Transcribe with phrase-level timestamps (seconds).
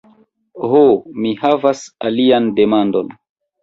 [0.71, 0.79] Ho,
[1.25, 3.19] mi havas alian demandon.